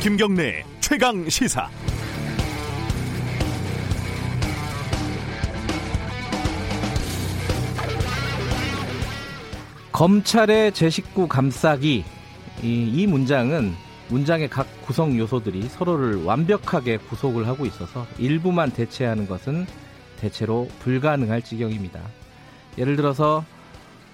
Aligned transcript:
김경래 0.00 0.64
최강 0.80 1.28
시사. 1.28 1.68
검찰의 9.92 10.72
제 10.72 10.88
식구 10.88 11.28
감싸기 11.28 12.02
이, 12.62 12.92
이 12.94 13.06
문장은 13.06 13.74
문장의 14.08 14.48
각 14.48 14.66
구성 14.86 15.18
요소들이 15.18 15.68
서로를 15.68 16.24
완벽하게 16.24 16.96
구속을 16.96 17.46
하고 17.46 17.66
있어서 17.66 18.06
일부만 18.18 18.70
대체하는 18.70 19.28
것은 19.28 19.66
대체로 20.18 20.66
불가능할 20.78 21.42
지경입니다. 21.42 22.00
예를 22.78 22.96
들어서 22.96 23.44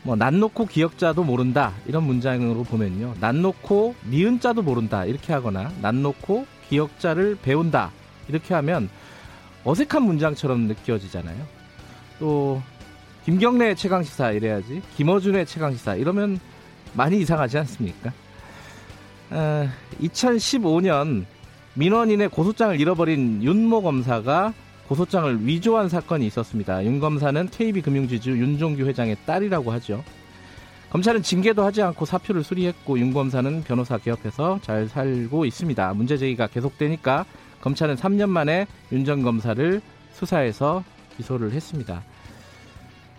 뭐 0.07 0.15
난 0.15 0.39
놓고 0.39 0.67
기억자도 0.67 1.25
모른다 1.25 1.73
이런 1.85 2.05
문장으로 2.05 2.63
보면요. 2.63 3.15
난 3.19 3.43
놓고 3.43 3.97
니은 4.09 4.39
자도 4.39 4.63
모른다 4.63 5.05
이렇게 5.05 5.33
하거나 5.33 5.73
난 5.83 6.01
놓고 6.01 6.47
기억자를 6.69 7.37
배운다 7.43 7.91
이렇게 8.29 8.55
하면 8.55 8.89
어색한 9.65 10.03
문장처럼 10.05 10.61
느껴지잖아요. 10.69 11.45
또 12.21 12.63
김경래 13.25 13.75
최강시사 13.75 14.31
이래야지 14.31 14.81
김어준의 14.97 15.45
최강시사 15.45 15.97
이러면 15.97 16.39
많이 16.93 17.19
이상하지 17.19 17.59
않습니까? 17.59 18.13
어, 19.31 19.69
2015년 20.01 21.25
민원인의 21.75 22.29
고소장을 22.29 22.81
잃어버린 22.81 23.43
윤모 23.43 23.83
검사가 23.83 24.55
고소장을 24.89 25.47
위조한 25.47 25.89
사건이 25.89 26.27
있었습니다. 26.27 26.85
윤 26.85 27.01
검사는 27.01 27.49
KB금융지주 27.49 28.31
윤종규 28.31 28.85
회장의 28.85 29.17
딸이라고 29.27 29.73
하죠. 29.73 30.05
검찰은 30.91 31.23
징계도 31.23 31.65
하지 31.65 31.83
않고 31.83 32.05
사표를 32.05 32.45
수리했고 32.45 32.99
윤 32.99 33.13
검사는 33.13 33.63
변호사 33.65 33.99
개업해서 33.99 34.61
잘 34.63 34.89
살고 34.89 35.45
있습니다. 35.45 35.95
문제 35.95 36.17
제기가 36.17 36.47
계속되니까 36.47 37.27
검찰은 37.61 37.97
3년 37.97 38.29
만에 38.29 38.67
윤 38.93 39.05
전 39.05 39.23
검사를 39.23 39.81
수사해서 40.13 40.85
기소를 41.17 41.53
했습니다. 41.53 42.03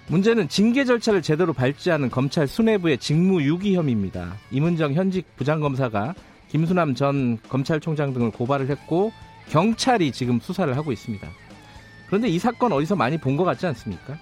문제는 0.08 0.47
징계 0.47 0.86
절차를 0.86 1.22
제대로 1.22 1.52
밟지 1.52 1.92
않은 1.92 2.09
검찰 2.09 2.47
수뇌부의 2.47 2.97
직무 2.97 3.44
유기 3.44 3.75
혐의입니다. 3.75 4.36
이문정 4.52 4.94
현직 4.94 5.36
부장검사가 5.36 6.16
김수남 6.47 6.95
전 6.95 7.38
검찰총장 7.49 8.14
등을 8.14 8.31
고발을 8.31 8.70
했고 8.70 9.11
경찰이 9.49 10.14
지금 10.14 10.39
수사를 10.39 10.75
하고 10.77 10.94
있습니다. 10.94 11.27
그런데 12.08 12.27
이 12.30 12.39
사건 12.39 12.72
어디서 12.72 12.95
많이 12.95 13.17
본 13.17 13.38
것 13.38 13.44
같지 13.44 13.66
않습니까? 13.67 14.17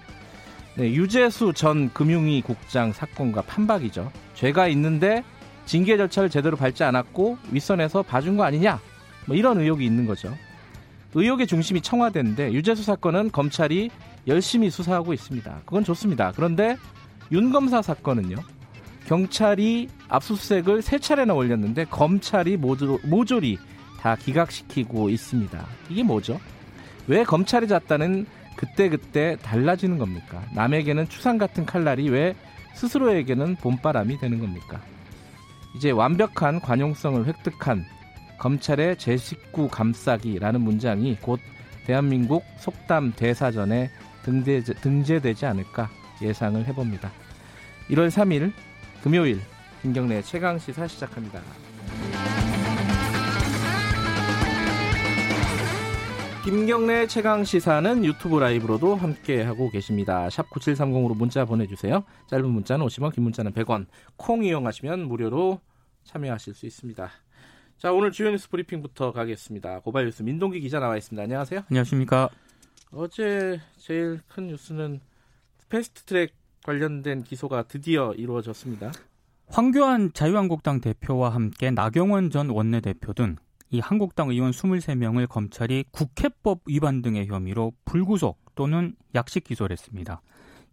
네, 0.76 0.92
유재수 0.92 1.52
전 1.54 1.90
금융위 1.92 2.42
국장 2.42 2.92
사건과 2.92 3.42
판박이죠. 3.42 4.10
죄가 4.34 4.68
있는데 4.68 5.24
징계 5.64 5.96
절차를 5.96 6.28
제대로 6.28 6.56
밟지 6.56 6.84
않았고 6.84 7.38
윗선에서 7.50 8.02
봐준 8.02 8.36
거 8.36 8.44
아니냐? 8.44 8.78
뭐 9.26 9.34
이런 9.36 9.58
의혹이 9.60 9.84
있는 9.84 10.06
거죠. 10.06 10.36
의혹의 11.14 11.46
중심이 11.46 11.80
청와대인데 11.80 12.52
유재수 12.52 12.82
사건은 12.82 13.30
검찰이 13.32 13.90
열심히 14.26 14.68
수사하고 14.68 15.14
있습니다. 15.14 15.62
그건 15.64 15.82
좋습니다. 15.82 16.32
그런데 16.36 16.76
윤 17.32 17.50
검사 17.50 17.80
사건은요. 17.80 18.36
경찰이 19.06 19.88
압수수색을 20.08 20.82
세 20.82 20.98
차례나 20.98 21.32
올렸는데 21.32 21.84
검찰이 21.86 22.56
모조, 22.56 22.98
모조리 23.04 23.58
다 24.00 24.16
기각시키고 24.16 25.08
있습니다. 25.10 25.64
이게 25.88 26.02
뭐죠? 26.02 26.38
왜 27.08 27.24
검찰이 27.24 27.68
잤다는 27.68 28.26
그때그때 28.56 29.36
달라지는 29.42 29.98
겁니까? 29.98 30.42
남에게는 30.54 31.08
추상 31.08 31.38
같은 31.38 31.66
칼날이 31.66 32.08
왜 32.08 32.34
스스로에게는 32.74 33.56
봄바람이 33.56 34.18
되는 34.18 34.40
겁니까? 34.40 34.80
이제 35.76 35.90
완벽한 35.90 36.60
관용성을 36.60 37.26
획득한 37.26 37.84
검찰의 38.38 38.96
제 38.98 39.16
식구 39.16 39.68
감싸기라는 39.68 40.60
문장이 40.60 41.16
곧 41.20 41.40
대한민국 41.86 42.44
속담 42.58 43.12
대사전에 43.14 43.90
등재, 44.22 44.62
등재되지 44.62 45.46
않을까 45.46 45.88
예상을 46.20 46.66
해봅니다. 46.66 47.10
1월 47.90 48.08
3일 48.08 48.52
금요일 49.02 49.40
김경래 49.82 50.20
최강 50.22 50.58
시사 50.58 50.88
시작합니다. 50.88 51.40
김경래 56.46 57.08
최강 57.08 57.42
시사는 57.42 58.04
유튜브 58.04 58.38
라이브로도 58.38 58.94
함께 58.94 59.42
하고 59.42 59.68
계십니다. 59.68 60.30
샵 60.30 60.48
9730으로 60.50 61.16
문자 61.16 61.44
보내주세요. 61.44 62.04
짧은 62.28 62.48
문자는 62.48 62.86
50원, 62.86 63.12
긴 63.12 63.24
문자는 63.24 63.50
100원. 63.52 63.86
콩 64.14 64.44
이용하시면 64.44 65.08
무료로 65.08 65.60
참여하실 66.04 66.54
수 66.54 66.66
있습니다. 66.66 67.10
자, 67.78 67.92
오늘 67.92 68.12
주요 68.12 68.30
뉴스 68.30 68.48
브리핑부터 68.48 69.10
가겠습니다. 69.10 69.80
고발 69.80 70.04
뉴스 70.04 70.22
민동기 70.22 70.60
기자 70.60 70.78
나와 70.78 70.96
있습니다. 70.96 71.20
안녕하세요. 71.20 71.62
안녕하십니까. 71.68 72.28
어제 72.92 73.60
제일 73.76 74.20
큰 74.28 74.46
뉴스는 74.46 75.00
패스트 75.68 76.04
트랙 76.04 76.32
관련된 76.62 77.24
기소가 77.24 77.64
드디어 77.64 78.12
이루어졌습니다. 78.12 78.92
황교안 79.48 80.12
자유한국당 80.12 80.80
대표와 80.80 81.30
함께 81.30 81.72
나경원 81.72 82.30
전 82.30 82.50
원내대표 82.50 83.14
등 83.14 83.34
이 83.70 83.80
한국당 83.80 84.30
의원 84.30 84.52
23명을 84.52 85.28
검찰이 85.28 85.84
국회법 85.90 86.60
위반 86.66 87.02
등의 87.02 87.26
혐의로 87.26 87.72
불구속 87.84 88.38
또는 88.54 88.94
약식 89.14 89.44
기소를 89.44 89.72
했습니다. 89.72 90.22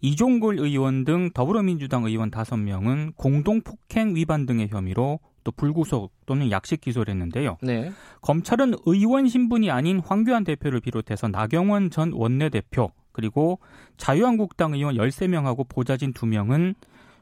이종골 0.01 0.59
의원 0.59 1.05
등 1.05 1.29
더불어민주당 1.33 2.03
의원 2.03 2.29
5명은 2.29 3.15
공동폭행 3.15 4.15
위반 4.15 4.45
등의 4.45 4.67
혐의로 4.69 5.19
또 5.43 5.51
불구속 5.51 6.11
또는 6.25 6.51
약식 6.51 6.81
기소를 6.81 7.13
했는데요. 7.13 7.57
네. 7.61 7.91
검찰은 8.21 8.75
의원 8.85 9.27
신분이 9.27 9.71
아닌 9.71 9.99
황교안 9.99 10.43
대표를 10.43 10.79
비롯해서 10.81 11.27
나경원 11.29 11.89
전 11.89 12.11
원내대표 12.13 12.91
그리고 13.11 13.59
자유한국당 13.97 14.73
의원 14.73 14.95
13명하고 14.95 15.67
보좌진 15.67 16.13
2명은 16.13 16.75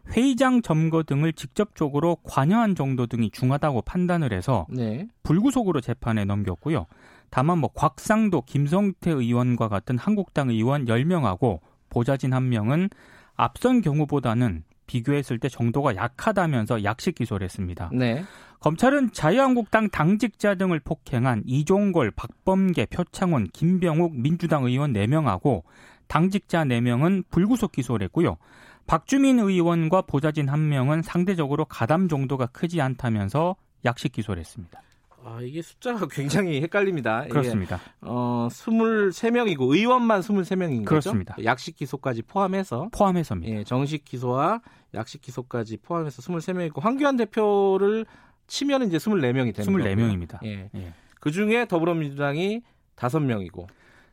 회의장 0.09 0.61
점거 0.61 1.03
등을 1.03 1.33
직접적으로 1.33 2.17
관여한 2.23 2.75
정도 2.75 3.07
등이 3.07 3.31
중하다고 3.31 3.81
판단을 3.81 4.33
해서 4.33 4.65
네. 4.69 5.07
불구속으로 5.23 5.81
재판에 5.81 6.25
넘겼고요. 6.25 6.85
다만 7.29 7.59
뭐 7.59 7.69
곽상도, 7.73 8.41
김성태 8.41 9.11
의원과 9.11 9.69
같은 9.69 9.97
한국당 9.97 10.49
의원 10.49 10.85
10명하고 10.85 11.59
보좌진 11.89 12.31
1명은 12.31 12.89
앞선 13.35 13.81
경우보다는 13.81 14.63
비교했을 14.85 15.39
때 15.39 15.47
정도가 15.47 15.95
약하다면서 15.95 16.83
약식 16.83 17.15
기소를 17.15 17.45
했습니다. 17.45 17.89
네. 17.93 18.23
검찰은 18.59 19.13
자유한국당 19.13 19.89
당직자 19.89 20.55
등을 20.55 20.79
폭행한 20.81 21.43
이종걸, 21.45 22.11
박범계, 22.11 22.87
표창원, 22.87 23.47
김병욱 23.47 24.13
민주당 24.15 24.65
의원 24.65 24.93
4명하고 24.93 25.63
당직자 26.07 26.65
4명은 26.65 27.23
불구속 27.31 27.71
기소를 27.71 28.05
했고요. 28.05 28.37
박주민 28.87 29.39
의원과 29.39 30.03
보좌진 30.03 30.49
한 30.49 30.69
명은 30.69 31.01
상대적으로 31.01 31.65
가담 31.65 32.07
정도가 32.07 32.47
크지 32.47 32.81
않다면서 32.81 33.55
약식 33.85 34.11
기소를 34.11 34.39
했습니다. 34.41 34.81
아, 35.23 35.39
이게 35.41 35.61
숫자가 35.61 36.07
굉장히 36.09 36.61
헷갈립니다. 36.61 37.25
그렇습니다. 37.27 37.79
어, 38.01 38.47
23명이고 38.49 39.71
의원만 39.73 40.21
23명인 40.21 40.83
그렇습니다. 40.83 41.35
거죠? 41.35 41.45
약식 41.45 41.75
기소까지 41.75 42.23
포함해서 42.23 42.89
포함해서입니다. 42.91 43.59
예, 43.59 43.63
정식 43.63 44.03
기소와 44.03 44.61
약식 44.93 45.21
기소까지 45.21 45.77
포함해서 45.77 46.21
23명이고 46.21 46.81
황교안 46.81 47.17
대표를 47.17 48.05
치면 48.47 48.87
이제 48.87 48.97
24명이 48.97 49.55
되는 49.55 49.73
24명입니다. 49.73 50.43
예. 50.43 50.69
예. 50.75 50.93
그중에 51.19 51.67
더불어민주당이 51.67 52.61
5명이고 52.95 53.67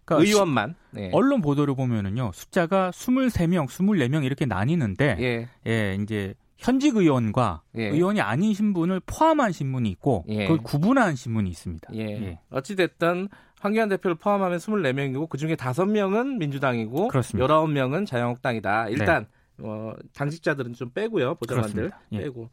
그러니까 0.09 0.29
의원만 0.29 0.75
네. 0.91 1.11
언론 1.13 1.41
보도를 1.41 1.75
보면은요 1.75 2.33
숫자가 2.35 2.91
23명, 2.91 3.67
24명 3.67 4.25
이렇게 4.25 4.47
나뉘는데 4.47 5.17
예, 5.21 5.49
예 5.67 5.95
이제 6.03 6.35
현직 6.57 6.97
의원과 6.97 7.63
예. 7.77 7.85
의원이 7.85 8.21
아닌 8.21 8.53
신분을 8.53 9.01
포함한 9.07 9.53
신문이 9.53 9.89
있고 9.91 10.25
예. 10.29 10.43
그걸 10.43 10.59
구분한 10.59 11.15
신문이 11.15 11.49
있습니다. 11.51 11.91
예. 11.95 12.01
예. 12.01 12.39
어찌 12.51 12.75
됐든 12.75 13.29
황교안 13.61 13.89
대표를 13.89 14.17
포함하면 14.17 14.59
24명이고 14.59 15.29
그중에 15.29 15.55
5명은 15.55 16.39
민주당이고 16.39 17.09
그렇습니다. 17.09 17.47
19명은 17.47 18.07
자유한국당이다. 18.07 18.89
일단 18.89 19.27
네. 19.57 19.65
어, 19.67 19.95
당직자들은 20.15 20.75
좀 20.75 20.91
빼고요. 20.91 21.37
보좌관들 21.37 21.91
예. 22.13 22.19
빼고. 22.19 22.51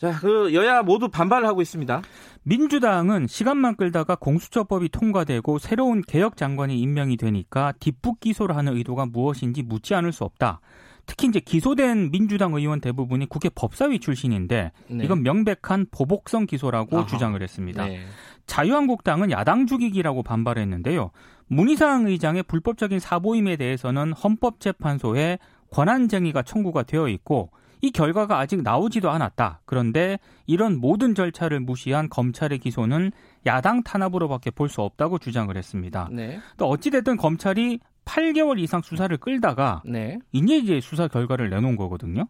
자, 0.00 0.18
그 0.18 0.54
여야 0.54 0.82
모두 0.82 1.10
반발을 1.10 1.46
하고 1.46 1.60
있습니다. 1.60 2.00
민주당은 2.42 3.26
시간만 3.26 3.76
끌다가 3.76 4.14
공수처법이 4.14 4.88
통과되고 4.88 5.58
새로운 5.58 6.00
개혁 6.00 6.38
장관이 6.38 6.80
임명이 6.80 7.18
되니까 7.18 7.74
뒷북 7.80 8.20
기소를 8.20 8.56
하는 8.56 8.74
의도가 8.78 9.04
무엇인지 9.04 9.62
묻지 9.62 9.94
않을 9.94 10.12
수 10.12 10.24
없다. 10.24 10.60
특히 11.04 11.28
이제 11.28 11.38
기소된 11.38 12.12
민주당 12.12 12.54
의원 12.54 12.80
대부분이 12.80 13.26
국회 13.26 13.50
법사위 13.50 13.98
출신인데 13.98 14.72
네. 14.88 15.04
이건 15.04 15.22
명백한 15.22 15.88
보복성 15.90 16.46
기소라고 16.46 16.96
아하. 16.96 17.06
주장을 17.06 17.40
했습니다. 17.42 17.84
네. 17.84 18.00
자유한국당은 18.46 19.30
야당 19.30 19.66
죽이기라고 19.66 20.22
반발했는데요. 20.22 21.10
문희상 21.48 22.06
의장의 22.06 22.44
불법적인 22.44 23.00
사보임에 23.00 23.56
대해서는 23.56 24.14
헌법재판소에 24.14 25.38
권한쟁의가 25.72 26.42
청구가 26.42 26.84
되어 26.84 27.08
있고 27.08 27.50
이 27.82 27.90
결과가 27.90 28.38
아직 28.38 28.62
나오지도 28.62 29.10
않았다. 29.10 29.60
그런데 29.64 30.18
이런 30.46 30.78
모든 30.78 31.14
절차를 31.14 31.60
무시한 31.60 32.08
검찰의 32.08 32.58
기소는 32.58 33.12
야당 33.46 33.82
탄압으로밖에 33.82 34.50
볼 34.50 34.68
수 34.68 34.82
없다고 34.82 35.18
주장을 35.18 35.54
했습니다. 35.56 36.08
네. 36.12 36.38
또 36.56 36.66
어찌됐든 36.68 37.16
검찰이 37.16 37.80
8개월 38.04 38.58
이상 38.58 38.82
수사를 38.82 39.14
끌다가 39.18 39.82
네. 39.84 40.18
이제 40.32 40.56
이제 40.56 40.80
수사 40.80 41.08
결과를 41.08 41.50
내놓은 41.50 41.76
거거든요. 41.76 42.26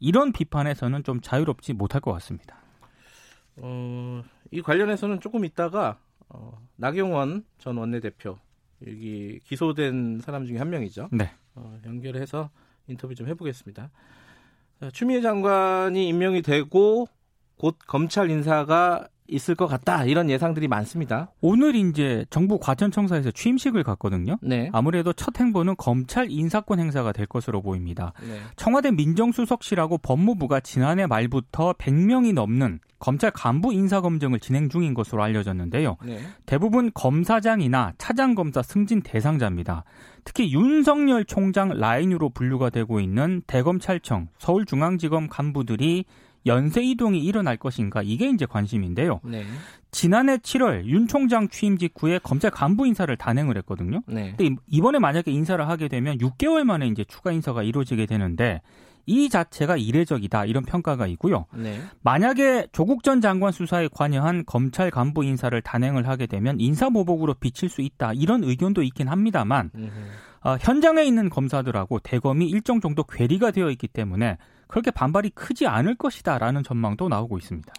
이런 0.00 0.32
비판에서는 0.32 1.02
좀 1.04 1.20
자유롭지 1.20 1.72
못할 1.72 2.00
것 2.00 2.12
같습니다. 2.12 2.56
어, 3.56 4.22
이 4.50 4.60
관련해서는 4.60 5.20
조금 5.20 5.44
있다가 5.44 5.98
어, 6.28 6.58
나경원 6.76 7.44
전 7.58 7.76
원내대표 7.78 8.36
여기 8.86 9.40
기소된 9.44 10.20
사람 10.22 10.44
중에 10.44 10.58
한 10.58 10.68
명이죠. 10.70 11.08
네. 11.12 11.30
어, 11.54 11.78
연결해서 11.86 12.50
인터뷰 12.88 13.14
좀 13.14 13.28
해보겠습니다. 13.28 13.90
자, 14.80 14.90
추미애 14.92 15.20
장관이 15.20 16.06
임명이 16.08 16.42
되고 16.42 17.06
곧 17.56 17.78
검찰 17.86 18.30
인사가 18.30 19.08
있을 19.28 19.54
것 19.54 19.66
같다 19.66 20.04
이런 20.04 20.30
예상들이 20.30 20.68
많습니다. 20.68 21.32
오늘 21.40 21.74
이제 21.74 22.24
정부 22.30 22.58
과천청사에서 22.58 23.30
취임식을 23.32 23.82
갔거든요. 23.82 24.38
네. 24.40 24.70
아무래도 24.72 25.12
첫 25.12 25.40
행보는 25.40 25.74
검찰 25.76 26.30
인사권 26.30 26.78
행사가 26.78 27.12
될 27.12 27.26
것으로 27.26 27.62
보입니다. 27.62 28.12
네. 28.20 28.38
청와대 28.56 28.90
민정수석실하고 28.92 29.98
법무부가 29.98 30.60
지난해 30.60 31.06
말부터 31.06 31.72
100명이 31.72 32.34
넘는 32.34 32.78
검찰 32.98 33.30
간부 33.30 33.72
인사 33.72 34.00
검증을 34.00 34.40
진행 34.40 34.68
중인 34.68 34.94
것으로 34.94 35.22
알려졌는데요. 35.22 35.96
네. 36.04 36.20
대부분 36.46 36.90
검사장이나 36.94 37.94
차장 37.98 38.34
검사 38.34 38.62
승진 38.62 39.02
대상자입니다. 39.02 39.84
특히 40.26 40.52
윤석열 40.52 41.24
총장 41.24 41.68
라인으로 41.68 42.30
분류가 42.30 42.70
되고 42.70 42.98
있는 42.98 43.42
대검찰청, 43.46 44.26
서울중앙지검 44.38 45.28
간부들이 45.28 46.04
연쇄 46.46 46.82
이동이 46.82 47.20
일어날 47.20 47.56
것인가 47.56 48.02
이게 48.02 48.28
이제 48.28 48.44
관심인데요. 48.44 49.20
네. 49.24 49.44
지난해 49.92 50.36
7월 50.38 50.84
윤 50.86 51.06
총장 51.06 51.48
취임 51.48 51.78
직후에 51.78 52.18
검찰 52.22 52.50
간부 52.50 52.86
인사를 52.88 53.16
단행을 53.16 53.56
했거든요. 53.58 54.02
네. 54.08 54.34
근데 54.36 54.56
이번에 54.68 54.98
만약에 54.98 55.30
인사를 55.30 55.66
하게 55.66 55.86
되면 55.86 56.18
6개월 56.18 56.64
만에 56.64 56.88
이제 56.88 57.04
추가 57.04 57.30
인사가 57.30 57.62
이루어지게 57.62 58.06
되는데 58.06 58.62
이 59.06 59.28
자체가 59.28 59.76
이례적이다 59.76 60.44
이런 60.44 60.64
평가가 60.64 61.06
있고요. 61.06 61.46
네. 61.54 61.80
만약에 62.02 62.66
조국 62.72 63.02
전 63.02 63.20
장관 63.20 63.52
수사에 63.52 63.88
관여한 63.90 64.44
검찰 64.44 64.90
간부 64.90 65.24
인사를 65.24 65.60
단행을 65.62 66.08
하게 66.08 66.26
되면 66.26 66.60
인사보복으로 66.60 67.34
비칠 67.34 67.68
수 67.68 67.80
있다 67.80 68.12
이런 68.12 68.44
의견도 68.44 68.82
있긴 68.82 69.08
합니다만 69.08 69.70
어, 70.42 70.56
현장에 70.60 71.04
있는 71.04 71.30
검사들하고 71.30 72.00
대검이 72.00 72.48
일정 72.48 72.80
정도 72.80 73.04
괴리가 73.04 73.52
되어 73.52 73.70
있기 73.70 73.88
때문에 73.88 74.38
그렇게 74.66 74.90
반발이 74.90 75.30
크지 75.30 75.66
않을 75.66 75.94
것이다라는 75.96 76.62
전망도 76.62 77.08
나오고 77.08 77.38
있습니다. 77.38 77.72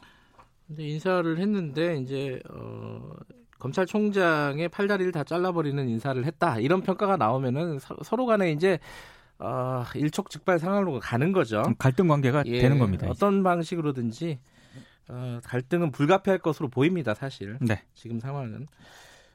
근데 0.68 0.84
인사를 0.84 1.38
했는데 1.38 1.98
이제 1.98 2.42
어, 2.50 3.12
검찰총장의 3.60 4.70
팔다리를 4.70 5.12
다 5.12 5.24
잘라버리는 5.24 5.88
인사를 5.88 6.24
했다 6.26 6.60
이런 6.60 6.82
평가가 6.82 7.18
나오면은 7.18 7.80
서, 7.80 8.16
로 8.16 8.26
간에 8.26 8.52
이제 8.52 8.80
어, 9.40 9.84
일촉즉발 9.94 10.60
상황으로 10.60 11.00
가는 11.00 11.32
거죠. 11.32 11.64
갈등 11.78 12.08
관계가 12.08 12.44
예, 12.48 12.60
되는 12.60 12.80
겁니다. 12.80 13.08
어떤 13.10 13.44
방식으로든지 13.44 14.40
어, 15.10 15.40
갈등은 15.44 15.92
불가피할 15.92 16.40
것으로 16.40 16.70
보입니다. 16.70 17.14
사실 17.14 17.58
네. 17.62 17.84
지금 17.94 18.20
상황은. 18.20 18.68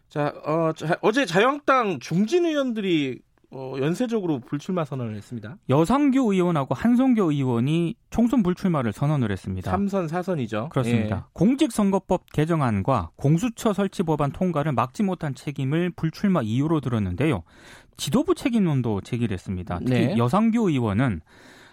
자, 0.09 0.35
어, 0.45 0.73
자, 0.77 0.99
어제 1.01 1.25
자유한국당 1.25 1.99
중진 2.01 2.45
의원들이 2.45 3.21
어, 3.55 3.75
연쇄적으로 3.79 4.41
불출마 4.41 4.85
선언을 4.85 5.15
했습니다. 5.15 5.57
여상규 5.69 6.33
의원하고 6.33 6.75
한성교 6.75 7.33
의원이 7.33 7.95
총선 8.09 8.43
불출마를 8.43 8.93
선언을 8.95 9.31
했습니다. 9.31 9.71
3선 9.71 10.09
4선이죠. 10.09 10.71
그렇습니다. 10.71 11.17
예. 11.17 11.31
공직선거법 11.35 12.33
개정안과 12.33 13.11
공수처 13.17 13.75
설치 13.75 14.03
법안 14.03 14.33
통과를 14.33 14.73
막지 14.73 15.03
못한 15.03 15.35
책임을 15.35 15.91
불출마 15.91 16.41
이유로 16.43 16.81
들었는데요. 16.81 17.43
지도부 17.99 18.35
책임론도 18.35 19.03
제기했습니다. 19.03 19.81
특히 19.81 20.07
네. 20.07 20.17
여상규 20.17 20.71
의원은 20.71 21.21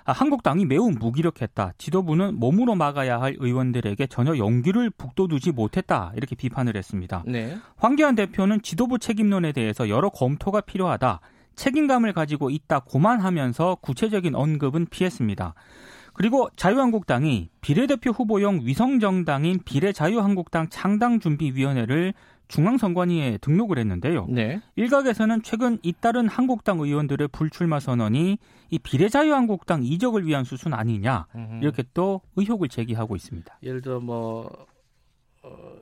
아, 0.04 0.12
한국당이 0.12 0.66
매우 0.66 0.90
무기력했다. 0.90 1.74
지도부는 1.78 2.40
몸으로 2.40 2.76
막아야 2.76 3.22
할 3.22 3.36
의원들에게 3.40 4.08
전혀 4.08 4.36
용기를 4.38 4.90
북돋우지 4.90 5.52
못했다. 5.52 6.12
이렇게 6.16 6.36
비판을 6.36 6.76
했습니다. 6.76 7.24
네. 7.26 7.56
황교안 7.78 8.16
대표는 8.16 8.64
지도부 8.64 8.98
책임론에 9.00 9.52
대해서 9.54 9.88
여러 9.88 10.10
검토가 10.10 10.62
필요하다. 10.62 11.20
책임감을 11.60 12.14
가지고 12.14 12.50
있다 12.50 12.80
고만하면서 12.80 13.80
구체적인 13.82 14.34
언급은 14.34 14.88
피했습니다. 14.90 15.54
그리고 16.14 16.50
자유한국당이 16.56 17.50
비례대표 17.62 18.12
후보용 18.12 18.62
위성정당인 18.64 19.60
비례자유한국당 19.64 20.70
창당준비위원회를 20.70 22.14
중앙선관위에 22.48 23.38
등록을 23.42 23.78
했는데요. 23.78 24.26
네. 24.28 24.60
일각에서는 24.76 25.44
최근 25.44 25.78
잇따른 25.84 26.28
한국당 26.28 26.80
의원들의 26.80 27.28
불출마 27.28 27.80
선언이 27.80 28.40
이 28.72 28.80
비례자유한국당 28.80 29.84
이적을 29.84 30.26
위한 30.26 30.44
수순 30.44 30.74
아니냐 30.74 31.28
이렇게 31.62 31.84
또 31.94 32.22
의혹을 32.38 32.70
제기하고 32.70 33.16
있습니다. 33.16 33.60
예를 33.62 33.82
들어 33.82 34.00
뭐 34.00 34.48
어, 34.48 34.66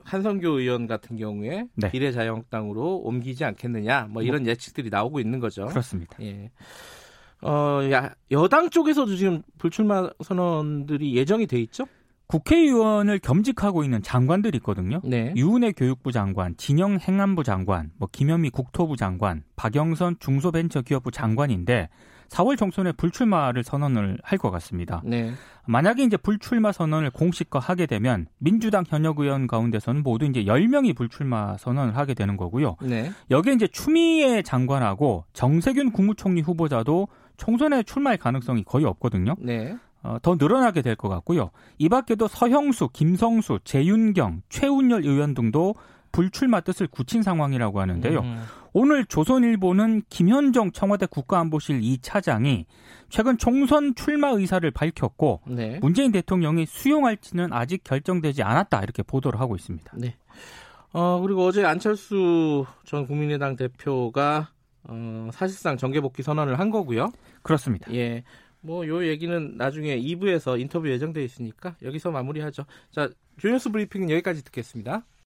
한성교 0.04 0.60
의원 0.60 0.86
같은 0.86 1.16
경우에 1.16 1.66
네. 1.74 1.90
비례자유한국당으로 1.90 2.98
옮기지 2.98 3.44
않겠느냐 3.44 4.08
뭐 4.10 4.22
이런 4.22 4.42
뭐, 4.42 4.50
예측들이 4.50 4.90
나오고 4.90 5.20
있는 5.20 5.38
거죠. 5.38 5.66
그렇습니다. 5.66 6.16
예. 6.22 6.50
어, 7.42 7.80
야, 7.92 8.14
여당 8.30 8.70
쪽에서도 8.70 9.14
지금 9.16 9.42
불출마 9.58 10.10
선언들이 10.24 11.14
예정이 11.14 11.46
돼 11.46 11.60
있죠? 11.60 11.84
국회의원을 12.26 13.20
겸직하고 13.20 13.84
있는 13.84 14.02
장관들이 14.02 14.58
있거든요. 14.58 15.00
네. 15.02 15.32
유은혜 15.34 15.72
교육부 15.72 16.12
장관, 16.12 16.56
진영 16.58 16.98
행안부 16.98 17.42
장관, 17.42 17.90
뭐 17.96 18.08
김현미 18.10 18.50
국토부 18.50 18.96
장관, 18.96 19.44
박영선 19.56 20.16
중소벤처기업부 20.20 21.10
장관인데 21.10 21.88
4월 22.28 22.56
총선에 22.58 22.92
불출마를 22.92 23.64
선언을 23.64 24.18
할 24.22 24.38
것 24.38 24.50
같습니다. 24.52 25.02
네. 25.04 25.32
만약에 25.66 26.02
이제 26.04 26.16
불출마 26.16 26.72
선언을 26.72 27.10
공식화하게 27.10 27.86
되면 27.86 28.26
민주당 28.38 28.84
현역 28.86 29.18
의원 29.20 29.46
가운데서는 29.46 30.02
모두 30.02 30.24
이제 30.26 30.44
10명이 30.44 30.96
불출마 30.96 31.56
선언을 31.58 31.96
하게 31.96 32.14
되는 32.14 32.36
거고요. 32.36 32.76
네. 32.82 33.10
여기에 33.30 33.54
이제 33.54 33.66
추미애 33.66 34.42
장관하고 34.42 35.24
정세균 35.32 35.92
국무총리 35.92 36.40
후보자도 36.42 37.08
총선에 37.36 37.82
출마할 37.82 38.16
가능성이 38.18 38.62
거의 38.64 38.84
없거든요. 38.86 39.34
네. 39.38 39.76
어, 40.02 40.16
더 40.22 40.36
늘어나게 40.36 40.80
될 40.82 40.94
것 40.96 41.08
같고요. 41.08 41.50
이 41.78 41.88
밖에도 41.88 42.28
서형수, 42.28 42.90
김성수, 42.92 43.58
재윤경, 43.64 44.42
최운열 44.48 45.04
의원 45.04 45.34
등도 45.34 45.74
불출마 46.12 46.60
뜻을 46.60 46.86
굳힌 46.86 47.22
상황이라고 47.22 47.80
하는데요. 47.80 48.20
음. 48.20 48.42
오늘 48.72 49.04
조선일보는 49.06 50.02
김현정 50.08 50.72
청와대 50.72 51.06
국가안보실 51.06 51.80
2차장이 51.80 52.66
최근 53.08 53.38
총선 53.38 53.94
출마 53.94 54.28
의사를 54.30 54.70
밝혔고 54.70 55.40
네. 55.46 55.78
문재인 55.80 56.12
대통령이 56.12 56.66
수용할지는 56.66 57.52
아직 57.52 57.82
결정되지 57.84 58.42
않았다 58.42 58.82
이렇게 58.82 59.02
보도를 59.02 59.40
하고 59.40 59.56
있습니다. 59.56 59.92
네. 59.96 60.16
어, 60.92 61.20
그리고 61.20 61.44
어제 61.44 61.64
안철수 61.64 62.64
전 62.84 63.06
국민의당 63.06 63.56
대표가 63.56 64.50
어, 64.84 65.28
사실상 65.32 65.76
정계 65.76 66.00
복귀 66.00 66.22
선언을 66.22 66.58
한 66.58 66.70
거고요. 66.70 67.10
그렇습니다. 67.42 67.92
예. 67.94 68.24
뭐 68.60 68.86
요 68.86 69.06
얘기는 69.06 69.56
나중에 69.56 69.96
2부에서 70.00 70.58
인터뷰 70.60 70.88
예정돼 70.90 71.22
있으니까 71.24 71.76
여기서 71.82 72.10
마무리하죠. 72.10 72.64
자, 72.90 73.08
조연스 73.38 73.70
브리핑은 73.70 74.10
여기까지 74.10 74.42
듣겠습니다. 74.44 75.04